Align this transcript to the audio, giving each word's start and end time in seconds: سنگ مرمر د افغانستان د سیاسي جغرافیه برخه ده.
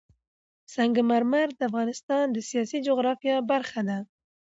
سنگ 0.73 0.95
مرمر 1.09 1.47
د 1.55 1.59
افغانستان 1.69 2.25
د 2.31 2.37
سیاسي 2.49 2.77
جغرافیه 2.87 3.35
برخه 3.51 3.81
ده. 3.87 3.97